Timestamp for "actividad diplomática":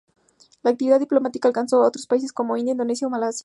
0.71-1.47